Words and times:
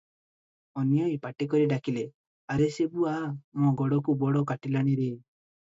ଅନୀ 0.83 1.03
ଆଈ 1.07 1.19
ପାଟି 1.25 1.47
କରି 1.51 1.67
ଡାକିଲେ, 1.73 2.07
"ଆରେ 2.55 2.71
ଶିବୁ, 2.79 3.07
ଆ, 3.15 3.17
ମୋ 3.63 3.77
ଗୋଡ଼କୁ 3.85 4.19
ବଡ଼ 4.27 4.45
କାଟିଲାଣି 4.55 5.01
ରେ!" 5.05 5.13